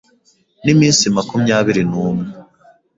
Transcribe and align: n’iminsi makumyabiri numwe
n’iminsi 0.63 1.03
makumyabiri 1.15 1.81
numwe 1.91 2.25